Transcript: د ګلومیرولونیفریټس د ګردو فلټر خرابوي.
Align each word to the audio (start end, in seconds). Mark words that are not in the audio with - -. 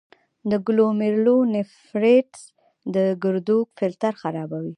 د 0.51 0.51
ګلومیرولونیفریټس 0.67 2.41
د 2.95 2.97
ګردو 3.23 3.57
فلټر 3.77 4.13
خرابوي. 4.21 4.69